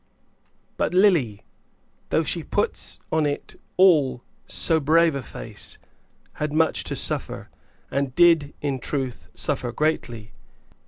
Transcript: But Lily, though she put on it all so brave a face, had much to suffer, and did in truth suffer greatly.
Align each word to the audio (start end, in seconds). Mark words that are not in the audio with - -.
But 0.77 0.95
Lily, 0.95 1.41
though 2.09 2.23
she 2.23 2.41
put 2.41 2.97
on 3.11 3.27
it 3.27 3.61
all 3.77 4.23
so 4.47 4.79
brave 4.79 5.13
a 5.13 5.21
face, 5.21 5.77
had 6.41 6.51
much 6.53 6.83
to 6.85 6.95
suffer, 6.95 7.51
and 7.91 8.15
did 8.15 8.55
in 8.61 8.79
truth 8.79 9.27
suffer 9.35 9.71
greatly. 9.71 10.31